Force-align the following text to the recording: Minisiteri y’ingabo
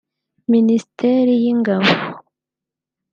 Minisiteri 0.51 1.33
y’ingabo 1.43 1.89